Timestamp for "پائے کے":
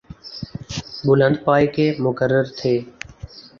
1.45-1.85